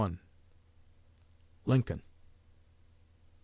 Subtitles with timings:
[1.67, 2.01] LINCOLN.